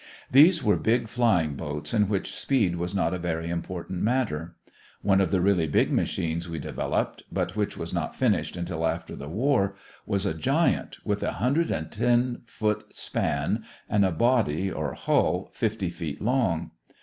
[0.31, 4.55] These were big flying boats in which speed was not a very important matter.
[5.03, 9.15] One of the really big machines we developed, but which was not finished until after
[9.15, 9.75] the war,
[10.07, 16.19] was a giant with a 110 foot span and a body or hull 50 feet
[16.19, 16.71] long.